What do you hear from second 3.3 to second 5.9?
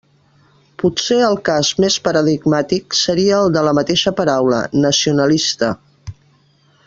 el de la mateixa paraula «nacionalista».